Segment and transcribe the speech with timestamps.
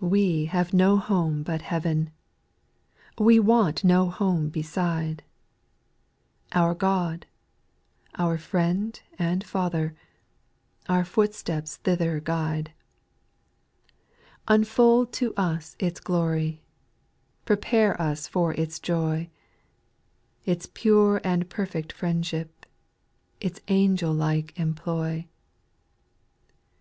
[0.00, 2.08] We have no home but heavea;—
[3.28, 5.22] we want no home beside;
[6.52, 7.26] O God,
[8.16, 9.94] our Friend and Father,
[10.88, 12.72] our footsteps thither guide,
[14.48, 16.60] Unfold to us its glory,
[17.44, 19.30] prepare us for its joy,
[20.44, 22.66] Its pure and perfect friendship,
[23.38, 25.28] its angel like employ.